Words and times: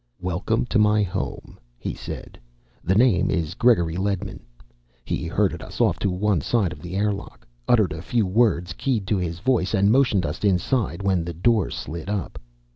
"Welcome 0.23 0.65
to 0.73 0.79
my 0.79 1.03
home," 1.03 1.59
he 1.77 1.93
said. 1.93 2.39
"The 2.83 2.95
name 2.95 3.29
is 3.29 3.53
Gregory 3.53 3.97
Ledman." 3.97 4.39
He 5.05 5.27
herded 5.27 5.61
us 5.61 5.79
off 5.79 5.99
to 5.99 6.09
one 6.09 6.41
side 6.41 6.73
of 6.73 6.79
the 6.81 6.95
airlock, 6.95 7.45
uttered 7.67 7.93
a 7.93 8.01
few 8.01 8.25
words 8.25 8.73
keyed 8.73 9.05
to 9.05 9.17
his 9.17 9.37
voice, 9.37 9.75
and 9.75 9.91
motioned 9.91 10.25
us 10.25 10.43
inside 10.43 11.03
when 11.03 11.23
the 11.23 11.35
door 11.35 11.69
slid 11.69 12.09
up. 12.09 12.39